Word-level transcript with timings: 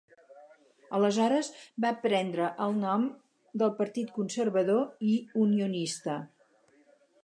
Aleshores 0.99 1.49
va 1.85 1.91
prendre 2.07 2.49
el 2.67 2.75
nom 2.85 3.07
de 3.63 3.71
Partit 3.83 4.13
Conservador 4.19 5.09
i 5.13 5.17
Unionista. 5.47 6.23